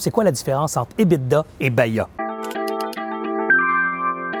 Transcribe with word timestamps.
C'est 0.00 0.10
quoi 0.10 0.24
la 0.24 0.32
différence 0.32 0.78
entre 0.78 0.92
EBITDA 0.96 1.44
et 1.60 1.68
BAYA? 1.68 2.08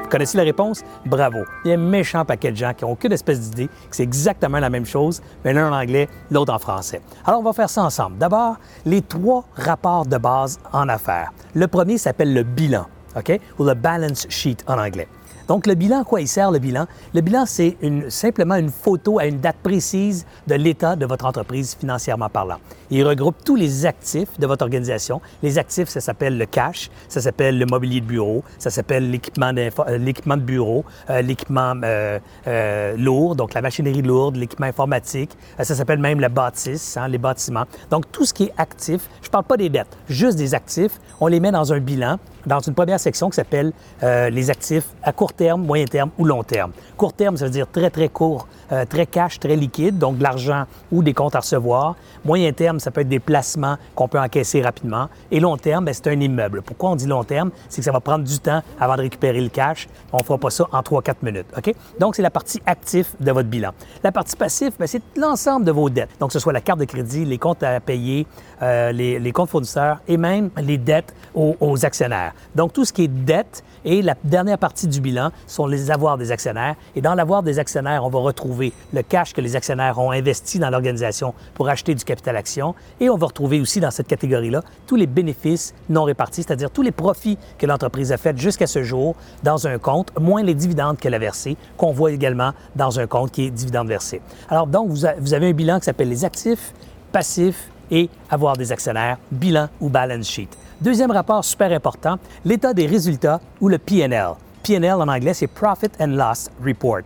Vous 0.02 0.08
connaissez 0.08 0.38
la 0.38 0.44
réponse? 0.44 0.82
Bravo. 1.04 1.40
Il 1.66 1.68
y 1.68 1.72
a 1.72 1.74
un 1.74 1.76
méchant 1.76 2.24
paquet 2.24 2.50
de 2.50 2.56
gens 2.56 2.72
qui 2.72 2.82
n'ont 2.82 2.92
aucune 2.92 3.12
espèce 3.12 3.40
d'idée 3.40 3.66
que 3.66 3.94
c'est 3.94 4.02
exactement 4.02 4.58
la 4.58 4.70
même 4.70 4.86
chose, 4.86 5.20
mais 5.44 5.52
l'un 5.52 5.70
en 5.70 5.76
anglais, 5.76 6.08
l'autre 6.30 6.54
en 6.54 6.58
français. 6.58 7.02
Alors, 7.26 7.40
on 7.40 7.42
va 7.42 7.52
faire 7.52 7.68
ça 7.68 7.82
ensemble. 7.82 8.16
D'abord, 8.16 8.56
les 8.86 9.02
trois 9.02 9.44
rapports 9.54 10.06
de 10.06 10.16
base 10.16 10.58
en 10.72 10.88
affaires. 10.88 11.30
Le 11.54 11.68
premier 11.68 11.98
s'appelle 11.98 12.32
le 12.32 12.42
bilan, 12.42 12.86
OK? 13.14 13.38
Ou 13.58 13.64
le 13.64 13.74
balance 13.74 14.26
sheet 14.30 14.64
en 14.66 14.78
anglais. 14.78 15.08
Donc, 15.48 15.66
le 15.66 15.74
bilan, 15.74 16.04
quoi 16.04 16.20
il 16.20 16.28
sert 16.28 16.50
le 16.50 16.58
bilan? 16.58 16.86
Le 17.14 17.20
bilan, 17.20 17.44
c'est 17.46 17.76
simplement 18.08 18.54
une 18.56 18.70
photo 18.70 19.18
à 19.18 19.26
une 19.26 19.40
date 19.40 19.56
précise 19.62 20.26
de 20.46 20.54
l'état 20.54 20.96
de 20.96 21.06
votre 21.06 21.24
entreprise 21.24 21.76
financièrement 21.78 22.28
parlant. 22.28 22.58
Il 22.90 23.06
regroupe 23.06 23.36
tous 23.44 23.56
les 23.56 23.86
actifs 23.86 24.38
de 24.38 24.46
votre 24.46 24.62
organisation. 24.62 25.20
Les 25.42 25.58
actifs, 25.58 25.88
ça 25.88 26.00
s'appelle 26.00 26.38
le 26.38 26.46
cash, 26.46 26.90
ça 27.08 27.20
s'appelle 27.20 27.58
le 27.58 27.66
mobilier 27.66 28.00
de 28.00 28.06
bureau, 28.06 28.42
ça 28.58 28.70
s'appelle 28.70 29.10
l'équipement, 29.10 29.52
euh, 29.56 29.98
de 29.98 30.40
bureau, 30.40 30.84
euh, 31.08 31.22
l'équipement 31.22 31.74
euh, 31.84 32.96
lourd, 32.96 33.36
donc 33.36 33.54
la 33.54 33.62
machinerie 33.62 34.02
lourde, 34.02 34.36
l'équipement 34.36 34.66
informatique, 34.66 35.30
ça 35.58 35.74
s'appelle 35.74 36.00
même 36.00 36.20
la 36.20 36.28
bâtisse, 36.28 36.96
hein, 36.96 37.08
les 37.08 37.18
bâtiments. 37.18 37.64
Donc, 37.90 38.10
tout 38.10 38.24
ce 38.24 38.34
qui 38.34 38.44
est 38.44 38.54
actif, 38.56 39.08
je 39.22 39.28
ne 39.28 39.32
parle 39.32 39.44
pas 39.44 39.56
des 39.56 39.68
dettes, 39.68 39.96
juste 40.08 40.36
des 40.36 40.54
actifs, 40.54 41.00
on 41.20 41.26
les 41.26 41.40
met 41.40 41.52
dans 41.52 41.72
un 41.72 41.78
bilan 41.78 42.18
dans 42.46 42.60
une 42.60 42.74
première 42.74 42.98
section 42.98 43.28
qui 43.28 43.36
s'appelle 43.36 43.72
les 44.02 44.50
actifs 44.50 44.86
à 45.02 45.12
court 45.20 45.34
terme, 45.34 45.66
moyen 45.66 45.84
terme 45.84 46.10
ou 46.16 46.24
long 46.24 46.42
terme. 46.42 46.72
Court 46.96 47.12
terme, 47.12 47.36
ça 47.36 47.44
veut 47.44 47.50
dire 47.50 47.66
très, 47.70 47.90
très 47.90 48.08
court, 48.08 48.48
euh, 48.72 48.86
très 48.86 49.04
cash, 49.04 49.38
très 49.38 49.54
liquide, 49.54 49.98
donc 49.98 50.16
de 50.16 50.22
l'argent 50.22 50.64
ou 50.90 51.02
des 51.02 51.12
comptes 51.12 51.36
à 51.36 51.40
recevoir. 51.40 51.94
Moyen 52.24 52.54
terme, 52.54 52.80
ça 52.80 52.90
peut 52.90 53.02
être 53.02 53.08
des 53.10 53.20
placements 53.20 53.76
qu'on 53.94 54.08
peut 54.08 54.18
encaisser 54.18 54.62
rapidement. 54.62 55.10
Et 55.30 55.38
long 55.38 55.58
terme, 55.58 55.84
ben, 55.84 55.92
c'est 55.92 56.06
un 56.06 56.18
immeuble. 56.18 56.62
Pourquoi 56.62 56.92
on 56.92 56.96
dit 56.96 57.04
long 57.04 57.22
terme? 57.22 57.50
C'est 57.68 57.82
que 57.82 57.84
ça 57.84 57.92
va 57.92 58.00
prendre 58.00 58.24
du 58.24 58.38
temps 58.38 58.62
avant 58.80 58.96
de 58.96 59.02
récupérer 59.02 59.42
le 59.42 59.50
cash. 59.50 59.88
On 60.10 60.20
ne 60.20 60.22
fera 60.22 60.38
pas 60.38 60.48
ça 60.48 60.66
en 60.72 60.80
3-4 60.80 61.16
minutes. 61.20 61.48
OK? 61.54 61.74
Donc, 61.98 62.16
c'est 62.16 62.22
la 62.22 62.30
partie 62.30 62.62
active 62.64 63.08
de 63.20 63.30
votre 63.30 63.50
bilan. 63.50 63.72
La 64.02 64.12
partie 64.12 64.36
passive, 64.36 64.72
ben, 64.78 64.86
c'est 64.86 65.02
l'ensemble 65.16 65.66
de 65.66 65.72
vos 65.72 65.90
dettes. 65.90 66.18
Donc, 66.18 66.30
que 66.30 66.32
ce 66.32 66.38
soit 66.38 66.54
la 66.54 66.62
carte 66.62 66.80
de 66.80 66.86
crédit, 66.86 67.26
les 67.26 67.36
comptes 67.36 67.62
à 67.62 67.78
payer, 67.80 68.26
euh, 68.62 68.90
les, 68.90 69.32
comptes 69.32 69.50
fournisseurs 69.50 69.98
et 70.08 70.16
même 70.16 70.48
les 70.56 70.78
dettes 70.78 71.14
aux, 71.34 71.56
aux 71.60 71.84
actionnaire. 71.84 72.32
Donc, 72.54 72.72
tout 72.72 72.86
ce 72.86 72.92
qui 72.94 73.04
est 73.04 73.08
dette 73.08 73.62
et 73.84 74.00
la 74.00 74.14
dernière 74.24 74.58
partie 74.58 74.86
du 74.86 75.00
bilan 75.00 75.09
sont 75.46 75.66
les 75.66 75.90
avoirs 75.90 76.18
des 76.18 76.32
actionnaires. 76.32 76.76
Et 76.94 77.00
dans 77.00 77.14
l'avoir 77.14 77.42
des 77.42 77.58
actionnaires, 77.58 78.04
on 78.04 78.08
va 78.08 78.18
retrouver 78.18 78.72
le 78.92 79.02
cash 79.02 79.32
que 79.32 79.40
les 79.40 79.56
actionnaires 79.56 79.98
ont 79.98 80.10
investi 80.10 80.58
dans 80.58 80.70
l'organisation 80.70 81.34
pour 81.54 81.68
acheter 81.68 81.94
du 81.94 82.04
capital 82.04 82.36
action. 82.36 82.74
Et 83.00 83.10
on 83.10 83.16
va 83.16 83.26
retrouver 83.26 83.60
aussi 83.60 83.80
dans 83.80 83.90
cette 83.90 84.06
catégorie-là 84.06 84.62
tous 84.86 84.96
les 84.96 85.06
bénéfices 85.06 85.74
non 85.88 86.04
répartis, 86.04 86.42
c'est-à-dire 86.42 86.70
tous 86.70 86.82
les 86.82 86.92
profits 86.92 87.38
que 87.58 87.66
l'entreprise 87.66 88.12
a 88.12 88.16
fait 88.16 88.36
jusqu'à 88.36 88.66
ce 88.66 88.82
jour 88.82 89.14
dans 89.42 89.66
un 89.66 89.78
compte, 89.78 90.12
moins 90.18 90.42
les 90.42 90.54
dividendes 90.54 90.98
qu'elle 90.98 91.14
a 91.14 91.18
versés, 91.18 91.56
qu'on 91.76 91.92
voit 91.92 92.12
également 92.12 92.52
dans 92.76 93.00
un 93.00 93.06
compte 93.06 93.32
qui 93.32 93.46
est 93.46 93.50
dividende 93.50 93.88
versé. 93.88 94.20
Alors 94.48 94.66
donc, 94.66 94.90
vous 94.90 95.34
avez 95.34 95.48
un 95.48 95.52
bilan 95.52 95.78
qui 95.78 95.86
s'appelle 95.86 96.08
les 96.08 96.24
actifs, 96.24 96.72
passifs 97.12 97.68
et 97.90 98.08
avoir 98.30 98.56
des 98.56 98.72
actionnaires, 98.72 99.18
bilan 99.30 99.68
ou 99.80 99.88
balance 99.88 100.28
sheet. 100.28 100.48
Deuxième 100.80 101.10
rapport 101.10 101.44
super 101.44 101.72
important, 101.72 102.18
l'état 102.44 102.72
des 102.72 102.86
résultats 102.86 103.40
ou 103.60 103.68
le 103.68 103.78
PNL. 103.78 104.30
PNL 104.62 104.94
en 104.94 105.08
anglais, 105.08 105.34
c'est 105.34 105.46
Profit 105.46 105.88
and 106.00 106.08
Loss 106.08 106.50
Report. 106.64 107.00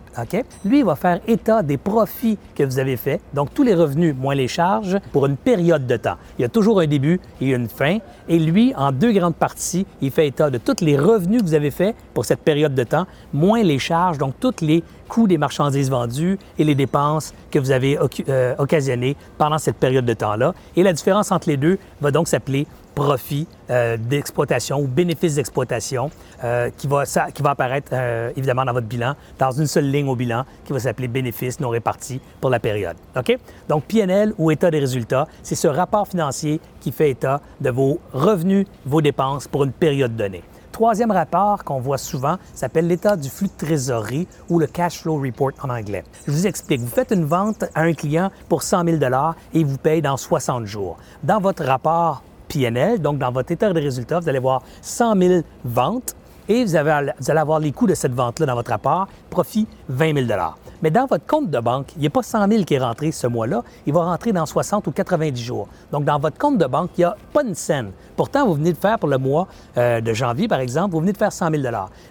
Lui, 0.63 0.79
il 0.79 0.85
va 0.85 0.95
faire 0.95 1.19
état 1.27 1.63
des 1.63 1.77
profits 1.77 2.37
que 2.53 2.63
vous 2.63 2.79
avez 2.79 2.97
faits, 2.97 3.21
donc 3.33 3.53
tous 3.53 3.63
les 3.63 3.73
revenus 3.73 4.15
moins 4.15 4.35
les 4.35 4.47
charges, 4.47 4.97
pour 5.11 5.25
une 5.25 5.37
période 5.37 5.87
de 5.87 5.97
temps. 5.97 6.15
Il 6.37 6.41
y 6.41 6.45
a 6.45 6.49
toujours 6.49 6.79
un 6.79 6.87
début 6.87 7.19
et 7.41 7.49
une 7.49 7.69
fin. 7.69 7.99
Et 8.27 8.39
lui, 8.39 8.73
en 8.75 8.91
deux 8.91 9.11
grandes 9.11 9.35
parties, 9.35 9.85
il 10.01 10.11
fait 10.11 10.27
état 10.27 10.49
de 10.49 10.57
tous 10.57 10.83
les 10.83 10.97
revenus 10.97 11.41
que 11.41 11.47
vous 11.47 11.53
avez 11.53 11.71
faits 11.71 11.95
pour 12.13 12.25
cette 12.25 12.41
période 12.41 12.75
de 12.75 12.83
temps, 12.83 13.05
moins 13.33 13.63
les 13.63 13.79
charges, 13.79 14.17
donc 14.17 14.33
tous 14.39 14.61
les 14.61 14.83
coûts 15.07 15.27
des 15.27 15.37
marchandises 15.37 15.89
vendues 15.89 16.37
et 16.57 16.63
les 16.63 16.75
dépenses 16.75 17.33
que 17.51 17.59
vous 17.59 17.71
avez 17.71 17.97
euh, 18.27 18.55
occasionnées 18.57 19.15
pendant 19.37 19.57
cette 19.57 19.77
période 19.77 20.05
de 20.05 20.13
temps-là. 20.13 20.53
Et 20.75 20.83
la 20.83 20.93
différence 20.93 21.31
entre 21.31 21.49
les 21.49 21.57
deux 21.57 21.77
va 22.01 22.11
donc 22.11 22.27
s'appeler 22.27 22.67
profit 22.95 23.47
euh, 23.69 23.97
d'exploitation 23.97 24.79
ou 24.79 24.87
bénéfice 24.87 25.35
d'exploitation 25.35 26.09
euh, 26.43 26.69
qui, 26.75 26.87
va, 26.87 27.03
qui 27.05 27.43
va 27.43 27.51
apparaître 27.51 27.89
euh, 27.93 28.31
évidemment 28.35 28.65
dans 28.65 28.73
votre 28.73 28.87
bilan, 28.87 29.15
dans 29.37 29.51
une 29.51 29.67
seule 29.67 29.91
ligne 29.91 30.07
au 30.07 30.15
bilan 30.15 30.45
qui 30.63 30.73
va 30.73 30.79
s'appeler 30.79 31.07
bénéfice 31.07 31.59
non 31.59 31.69
réparti 31.69 32.21
pour 32.41 32.49
la 32.49 32.59
période. 32.59 32.95
Donc, 33.67 33.83
PNL 33.83 34.33
ou 34.37 34.49
état 34.49 34.71
des 34.71 34.79
résultats, 34.79 35.27
c'est 35.43 35.55
ce 35.55 35.67
rapport 35.67 36.07
financier 36.07 36.59
qui 36.79 36.91
fait 36.91 37.11
état 37.11 37.41
de 37.59 37.69
vos 37.69 37.99
revenus, 38.13 38.65
vos 38.85 39.01
dépenses 39.01 39.47
pour 39.47 39.65
une 39.65 39.71
période 39.71 40.15
donnée. 40.15 40.43
Troisième 40.71 41.11
rapport 41.11 41.63
qu'on 41.63 41.79
voit 41.79 41.97
souvent 41.97 42.35
s'appelle 42.53 42.87
l'état 42.87 43.15
du 43.15 43.29
flux 43.29 43.47
de 43.47 43.65
trésorerie 43.65 44.27
ou 44.49 44.59
le 44.59 44.67
cash 44.67 44.99
flow 44.99 45.21
report 45.21 45.51
en 45.63 45.69
anglais. 45.69 46.03
Je 46.27 46.31
vous 46.31 46.47
explique. 46.47 46.81
Vous 46.81 46.87
faites 46.87 47.11
une 47.11 47.23
vente 47.23 47.63
à 47.73 47.83
un 47.83 47.93
client 47.93 48.29
pour 48.49 48.61
100 48.61 48.83
000 48.83 48.97
et 48.97 49.33
il 49.53 49.65
vous 49.65 49.77
paye 49.77 50.01
dans 50.01 50.17
60 50.17 50.65
jours. 50.65 50.97
Dans 51.23 51.39
votre 51.39 51.63
rapport 51.63 52.23
Donc, 52.99 53.17
dans 53.17 53.31
votre 53.31 53.51
état 53.51 53.71
de 53.71 53.79
résultats, 53.79 54.19
vous 54.19 54.29
allez 54.29 54.39
voir 54.39 54.61
100 54.81 55.15
000 55.17 55.41
ventes 55.63 56.15
et 56.47 56.63
vous 56.63 56.75
allez 56.75 57.11
avoir 57.39 57.59
les 57.59 57.71
coûts 57.71 57.87
de 57.87 57.95
cette 57.95 58.13
vente-là 58.13 58.45
dans 58.45 58.55
votre 58.55 58.71
rapport, 58.71 59.07
profit 59.29 59.67
20 59.89 60.27
000 60.27 60.39
mais 60.85 60.91
dans 60.91 61.07
votre 61.07 61.25
compte 61.25 61.49
de 61.49 61.59
banque, 61.59 61.87
il 61.95 62.01
n'y 62.01 62.05
a 62.05 62.11
pas 62.11 62.21
100 62.21 62.47
000 62.47 62.63
qui 62.63 62.75
est 62.75 62.79
rentré 62.79 63.11
ce 63.11 63.25
mois-là, 63.25 63.63
il 63.87 63.93
va 63.93 64.03
rentrer 64.03 64.31
dans 64.31 64.45
60 64.45 64.85
ou 64.85 64.91
90 64.91 65.43
jours. 65.43 65.67
Donc, 65.91 66.03
dans 66.05 66.19
votre 66.19 66.37
compte 66.37 66.59
de 66.59 66.65
banque, 66.67 66.91
il 66.95 67.01
n'y 67.01 67.05
a 67.05 67.17
pas 67.33 67.41
une 67.41 67.55
scène. 67.55 67.89
Pourtant, 68.15 68.45
vous 68.45 68.53
venez 68.53 68.71
de 68.71 68.77
faire 68.77 68.99
pour 68.99 69.09
le 69.09 69.17
mois 69.17 69.47
euh, 69.79 69.99
de 69.99 70.13
janvier, 70.13 70.47
par 70.47 70.59
exemple, 70.59 70.91
vous 70.93 70.99
venez 70.99 71.11
de 71.11 71.17
faire 71.17 71.33
100 71.33 71.49
000 71.49 71.63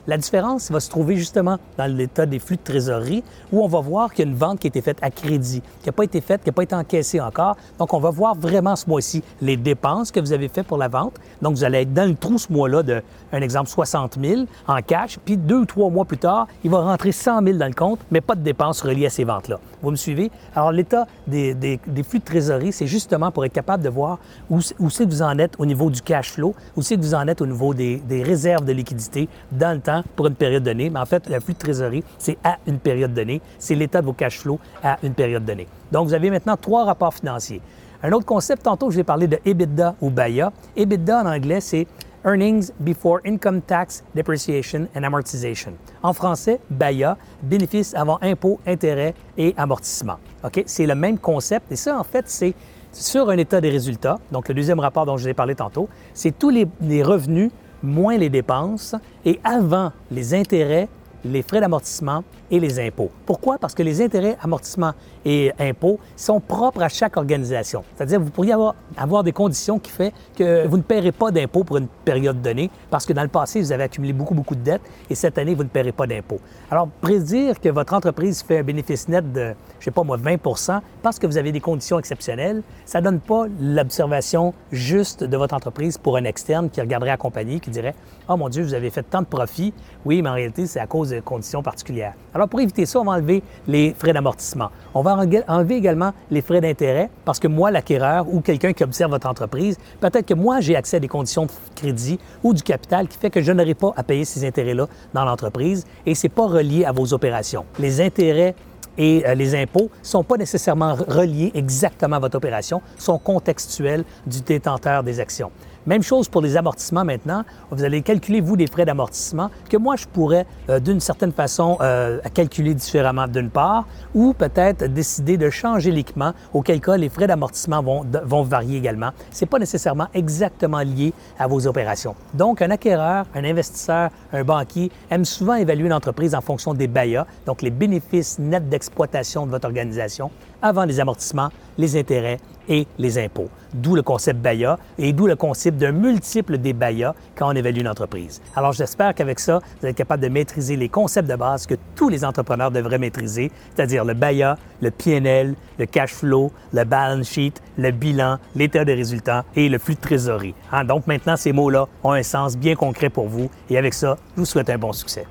La 0.08 0.18
différence 0.18 0.72
va 0.72 0.80
se 0.80 0.90
trouver 0.90 1.14
justement 1.14 1.58
dans 1.78 1.86
l'état 1.86 2.26
des 2.26 2.40
flux 2.40 2.56
de 2.56 2.62
trésorerie 2.62 3.22
où 3.52 3.62
on 3.62 3.68
va 3.68 3.78
voir 3.78 4.12
qu'il 4.12 4.24
y 4.24 4.28
a 4.28 4.30
une 4.32 4.36
vente 4.36 4.58
qui 4.58 4.66
a 4.66 4.70
été 4.70 4.82
faite 4.82 4.98
à 5.02 5.10
crédit, 5.12 5.62
qui 5.80 5.86
n'a 5.88 5.92
pas 5.92 6.02
été 6.02 6.20
faite, 6.20 6.42
qui 6.42 6.48
n'a 6.48 6.52
pas 6.52 6.64
été 6.64 6.74
encaissée 6.74 7.20
encore. 7.20 7.56
Donc, 7.78 7.94
on 7.94 8.00
va 8.00 8.10
voir 8.10 8.34
vraiment 8.34 8.74
ce 8.74 8.88
mois-ci 8.90 9.22
les 9.40 9.56
dépenses 9.56 10.10
que 10.10 10.18
vous 10.18 10.32
avez 10.32 10.48
faites 10.48 10.66
pour 10.66 10.78
la 10.78 10.88
vente. 10.88 11.14
Donc, 11.40 11.54
vous 11.54 11.62
allez 11.62 11.82
être 11.82 11.94
dans 11.94 12.08
le 12.08 12.16
trou 12.16 12.38
ce 12.38 12.52
mois-là 12.52 12.82
de, 12.82 13.02
un 13.32 13.40
exemple, 13.40 13.70
60 13.70 14.18
000 14.20 14.42
en 14.66 14.82
cash. 14.82 15.16
Puis, 15.24 15.36
deux 15.36 15.60
ou 15.60 15.64
trois 15.64 15.90
mois 15.90 16.04
plus 16.04 16.18
tard, 16.18 16.48
il 16.64 16.72
va 16.72 16.80
rentrer 16.80 17.12
100 17.12 17.40
000 17.44 17.56
dans 17.56 17.66
le 17.66 17.72
compte, 17.72 18.00
mais 18.10 18.20
pas 18.20 18.34
de 18.34 18.42
dépenses 18.42 18.63
reliées 18.72 19.06
à 19.06 19.10
ces 19.10 19.24
ventes-là. 19.24 19.58
Vous 19.82 19.90
me 19.90 19.96
suivez? 19.96 20.30
Alors, 20.54 20.72
l'état 20.72 21.06
des, 21.26 21.80
flux 22.06 22.18
de 22.18 22.24
trésorerie, 22.24 22.72
c'est 22.72 22.86
justement 22.86 23.30
pour 23.30 23.44
être 23.44 23.52
capable 23.52 23.82
de 23.82 23.88
voir 23.88 24.18
où, 24.50 24.60
où 24.78 24.90
c'est 24.90 25.04
que 25.04 25.10
vous 25.10 25.22
en 25.22 25.38
êtes 25.38 25.54
au 25.58 25.66
niveau 25.66 25.90
du 25.90 26.00
cash 26.02 26.32
flow, 26.32 26.54
où 26.76 26.82
c'est 26.82 26.96
que 26.96 27.00
vous 27.00 27.14
en 27.14 27.26
êtes 27.28 27.40
au 27.40 27.46
niveau 27.46 27.74
des, 27.74 28.02
réserves 28.22 28.64
de 28.64 28.72
liquidité 28.72 29.28
dans 29.52 29.74
le 29.74 29.80
temps 29.80 30.02
pour 30.16 30.26
une 30.26 30.34
période 30.34 30.62
donnée. 30.62 30.90
Mais 30.90 31.00
en 31.00 31.06
fait, 31.06 31.28
le 31.28 31.40
flux 31.40 31.54
de 31.54 31.58
trésorerie, 31.58 32.04
c'est 32.18 32.38
à 32.44 32.58
une 32.66 32.78
période 32.78 33.12
donnée. 33.12 33.40
C'est 33.58 33.74
l'état 33.74 34.00
de 34.00 34.06
vos 34.06 34.12
cash 34.12 34.38
flows 34.38 34.58
à 34.82 34.98
une 35.02 35.14
période 35.14 35.44
donnée. 35.44 35.68
Donc, 35.92 36.08
vous 36.08 36.14
avez 36.14 36.30
maintenant 36.30 36.56
trois 36.56 36.84
rapports 36.84 37.14
financiers. 37.14 37.60
Un 38.02 38.12
autre 38.12 38.26
concept, 38.26 38.64
tantôt, 38.64 38.90
je 38.90 38.96
vais 38.96 39.04
parler 39.04 39.26
de 39.26 39.38
EBITDA 39.44 39.94
ou 40.00 40.10
BAYA. 40.10 40.52
EBITDA 40.76 41.22
en 41.22 41.26
anglais, 41.26 41.60
c'est 41.60 41.86
Earnings 42.24 42.70
Before 42.80 43.20
Income 43.26 43.62
Tax 43.62 44.02
Depreciation 44.14 44.88
and 44.96 45.02
Amortization. 45.02 45.74
En 46.02 46.12
français, 46.12 46.60
BAYA, 46.70 47.16
bénéfices 47.42 47.94
avant 47.94 48.18
impôts, 48.22 48.60
intérêts 48.66 49.14
et 49.36 49.54
amortissement. 49.56 50.18
OK? 50.42 50.62
C'est 50.66 50.86
le 50.86 50.94
même 50.94 51.18
concept 51.18 51.70
et 51.70 51.76
ça, 51.76 51.98
en 51.98 52.04
fait, 52.04 52.28
c'est 52.28 52.54
sur 52.92 53.28
un 53.28 53.36
état 53.36 53.60
des 53.60 53.70
résultats. 53.70 54.18
Donc, 54.32 54.48
le 54.48 54.54
deuxième 54.54 54.80
rapport 54.80 55.04
dont 55.04 55.16
je 55.16 55.24
vous 55.24 55.28
ai 55.28 55.34
parlé 55.34 55.54
tantôt, 55.54 55.88
c'est 56.14 56.38
tous 56.38 56.50
les 56.50 57.02
revenus 57.02 57.50
moins 57.82 58.16
les 58.16 58.30
dépenses 58.30 58.94
et 59.24 59.38
avant 59.44 59.92
les 60.10 60.34
intérêts, 60.34 60.88
les 61.24 61.42
frais 61.42 61.60
d'amortissement 61.60 62.22
et 62.50 62.60
les 62.60 62.78
impôts. 62.78 63.10
Pourquoi? 63.26 63.58
Parce 63.58 63.74
que 63.74 63.82
les 63.82 64.02
intérêts, 64.02 64.36
amortissements 64.42 64.92
et 65.24 65.52
impôts 65.58 65.98
sont 66.16 66.40
propres 66.40 66.82
à 66.82 66.88
chaque 66.88 67.16
organisation. 67.16 67.84
C'est-à-dire 67.96 68.20
vous 68.20 68.30
pourriez 68.30 68.52
avoir, 68.52 68.74
avoir 68.96 69.24
des 69.24 69.32
conditions 69.32 69.78
qui 69.78 69.90
font 69.90 70.12
que 70.36 70.66
vous 70.66 70.76
ne 70.76 70.82
paierez 70.82 71.12
pas 71.12 71.30
d'impôts 71.30 71.64
pour 71.64 71.78
une 71.78 71.88
période 72.04 72.42
donnée 72.42 72.70
parce 72.90 73.06
que 73.06 73.12
dans 73.12 73.22
le 73.22 73.28
passé, 73.28 73.60
vous 73.60 73.72
avez 73.72 73.84
accumulé 73.84 74.12
beaucoup, 74.12 74.34
beaucoup 74.34 74.54
de 74.54 74.60
dettes 74.60 74.82
et 75.08 75.14
cette 75.14 75.38
année, 75.38 75.54
vous 75.54 75.64
ne 75.64 75.68
paierez 75.68 75.92
pas 75.92 76.06
d'impôts. 76.06 76.40
Alors, 76.70 76.88
prédire 77.00 77.60
que 77.60 77.68
votre 77.68 77.94
entreprise 77.94 78.42
fait 78.42 78.58
un 78.58 78.62
bénéfice 78.62 79.08
net 79.08 79.32
de, 79.32 79.54
je 79.78 79.84
sais 79.84 79.90
pas 79.90 80.02
moi, 80.02 80.18
20% 80.18 80.80
parce 81.02 81.18
que 81.18 81.26
vous 81.26 81.38
avez 81.38 81.52
des 81.52 81.60
conditions 81.60 81.98
exceptionnelles, 81.98 82.62
ça 82.84 83.00
ne 83.00 83.04
donne 83.04 83.20
pas 83.20 83.46
l'observation 83.60 84.54
juste 84.72 85.24
de 85.24 85.36
votre 85.36 85.54
entreprise 85.54 85.98
pour 85.98 86.16
un 86.16 86.24
externe 86.24 86.70
qui 86.70 86.80
regarderait 86.80 87.10
la 87.10 87.16
compagnie, 87.16 87.60
qui 87.60 87.70
dirait 87.70 87.94
«Oh 88.28 88.36
mon 88.36 88.48
Dieu, 88.48 88.62
vous 88.62 88.74
avez 88.74 88.90
fait 88.90 89.02
tant 89.02 89.20
de 89.20 89.26
profits. 89.26 89.72
Oui, 90.04 90.22
mais 90.22 90.30
en 90.30 90.34
réalité, 90.34 90.66
c'est 90.66 90.80
à 90.80 90.86
cause 90.86 91.10
de 91.10 91.13
conditions 91.20 91.62
particulières.» 91.62 92.14
Alors, 92.34 92.48
pour 92.48 92.60
éviter 92.60 92.86
ça, 92.86 93.00
on 93.00 93.04
va 93.04 93.12
enlever 93.12 93.42
les 93.66 93.94
frais 93.98 94.12
d'amortissement. 94.12 94.70
On 94.94 95.02
va 95.02 95.16
enlever 95.16 95.76
également 95.76 96.12
les 96.30 96.42
frais 96.42 96.60
d'intérêt 96.60 97.10
parce 97.24 97.38
que 97.38 97.48
moi, 97.48 97.70
l'acquéreur 97.70 98.26
ou 98.32 98.40
quelqu'un 98.40 98.72
qui 98.72 98.84
observe 98.84 99.10
votre 99.10 99.28
entreprise, 99.28 99.76
peut-être 100.00 100.26
que 100.26 100.34
moi, 100.34 100.60
j'ai 100.60 100.76
accès 100.76 100.96
à 100.96 101.00
des 101.00 101.08
conditions 101.08 101.46
de 101.46 101.50
crédit 101.74 102.18
ou 102.42 102.54
du 102.54 102.62
capital 102.62 103.08
qui 103.08 103.18
fait 103.18 103.30
que 103.30 103.42
je 103.42 103.52
n'aurai 103.52 103.74
pas 103.74 103.92
à 103.96 104.02
payer 104.02 104.24
ces 104.24 104.44
intérêts-là 104.46 104.86
dans 105.12 105.24
l'entreprise 105.24 105.84
et 106.06 106.14
ce 106.14 106.26
n'est 106.26 106.30
pas 106.32 106.46
relié 106.46 106.84
à 106.84 106.92
vos 106.92 107.12
opérations. 107.12 107.64
Les 107.78 108.00
intérêts 108.00 108.54
et 108.96 109.26
euh, 109.26 109.34
les 109.34 109.54
impôts 109.54 109.90
ne 110.00 110.06
sont 110.06 110.24
pas 110.24 110.36
nécessairement 110.36 110.94
reliés 110.94 111.50
exactement 111.54 112.16
à 112.16 112.20
votre 112.20 112.36
opération, 112.36 112.80
sont 112.98 113.18
contextuels 113.18 114.04
du 114.26 114.40
détenteur 114.40 115.02
des 115.02 115.20
actions. 115.20 115.50
Même 115.86 116.02
chose 116.02 116.28
pour 116.30 116.40
les 116.40 116.56
amortissements 116.56 117.04
maintenant. 117.04 117.44
Vous 117.70 117.84
allez 117.84 118.00
calculer, 118.00 118.40
vous, 118.40 118.56
des 118.56 118.66
frais 118.66 118.86
d'amortissement 118.86 119.50
que 119.68 119.76
moi, 119.76 119.96
je 119.96 120.06
pourrais, 120.06 120.46
euh, 120.70 120.80
d'une 120.80 120.98
certaine 120.98 121.32
façon, 121.32 121.76
euh, 121.82 122.20
calculer 122.32 122.72
différemment 122.72 123.28
d'une 123.28 123.50
part, 123.50 123.86
ou 124.14 124.32
peut-être 124.32 124.86
décider 124.86 125.36
de 125.36 125.50
changer 125.50 125.90
l'équipement, 125.90 126.32
auquel 126.54 126.80
cas 126.80 126.96
les 126.96 127.10
frais 127.10 127.26
d'amortissement 127.26 127.82
vont, 127.82 128.02
vont 128.24 128.42
varier 128.42 128.78
également. 128.78 129.10
Ce 129.30 129.44
n'est 129.44 129.48
pas 129.48 129.58
nécessairement 129.58 130.08
exactement 130.14 130.80
lié 130.80 131.12
à 131.38 131.46
vos 131.46 131.66
opérations. 131.66 132.14
Donc, 132.32 132.62
un 132.62 132.70
acquéreur, 132.70 133.26
un 133.34 133.44
investisseur, 133.44 134.08
un 134.32 134.42
banquier 134.42 134.90
aime 135.10 135.26
souvent 135.26 135.54
évaluer 135.54 135.86
une 135.86 135.92
entreprise 135.92 136.34
en 136.34 136.40
fonction 136.40 136.72
des 136.72 136.86
BAYA, 136.86 137.26
donc 137.44 137.60
les 137.60 137.70
bénéfices 137.70 138.38
nets 138.38 138.70
d'exploitation 138.70 139.44
de 139.44 139.50
votre 139.50 139.66
organisation, 139.66 140.30
avant 140.62 140.84
les 140.84 140.98
amortissements, 140.98 141.50
les 141.76 141.98
intérêts 141.98 142.38
et 142.68 142.86
les 142.98 143.18
impôts. 143.18 143.50
D'où 143.74 143.94
le 143.94 144.02
concept 144.02 144.40
BAYA 144.40 144.78
et 144.98 145.12
d'où 145.12 145.26
le 145.26 145.36
concept 145.36 145.73
d'un 145.74 145.92
multiple 145.92 146.58
des 146.58 146.72
BAYA 146.72 147.14
quand 147.36 147.52
on 147.52 147.56
évalue 147.56 147.80
une 147.80 147.88
entreprise. 147.88 148.40
Alors 148.56 148.72
j'espère 148.72 149.14
qu'avec 149.14 149.40
ça, 149.40 149.60
vous 149.80 149.88
êtes 149.88 149.96
capable 149.96 150.22
de 150.22 150.28
maîtriser 150.28 150.76
les 150.76 150.88
concepts 150.88 151.28
de 151.28 151.36
base 151.36 151.66
que 151.66 151.74
tous 151.94 152.08
les 152.08 152.24
entrepreneurs 152.24 152.70
devraient 152.70 152.98
maîtriser, 152.98 153.50
c'est-à-dire 153.74 154.04
le 154.04 154.14
BAYA, 154.14 154.56
le 154.80 154.90
PNL, 154.90 155.54
le 155.78 155.86
cash 155.86 156.12
flow, 156.12 156.52
le 156.72 156.84
balance 156.84 157.28
sheet, 157.28 157.54
le 157.78 157.90
bilan, 157.90 158.38
l'état 158.54 158.84
des 158.84 158.94
résultats 158.94 159.44
et 159.56 159.68
le 159.68 159.78
flux 159.78 159.94
de 159.94 160.00
trésorerie. 160.00 160.54
Hein, 160.72 160.84
donc 160.84 161.06
maintenant, 161.06 161.36
ces 161.36 161.52
mots-là 161.52 161.86
ont 162.02 162.12
un 162.12 162.22
sens 162.22 162.56
bien 162.56 162.74
concret 162.74 163.10
pour 163.10 163.28
vous 163.28 163.50
et 163.70 163.78
avec 163.78 163.94
ça, 163.94 164.16
je 164.34 164.40
vous 164.40 164.46
souhaite 164.46 164.70
un 164.70 164.78
bon 164.78 164.92
succès. 164.92 165.26